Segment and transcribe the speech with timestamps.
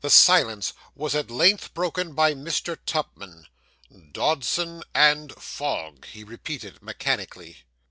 [0.00, 2.78] The silence was at length broken by Mr.
[2.86, 3.46] Tupman.
[4.10, 7.58] 'Dodson and Fogg,' he repeated mechanically.